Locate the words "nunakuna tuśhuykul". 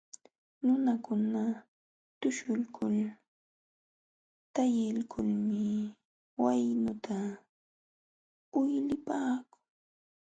0.65-2.97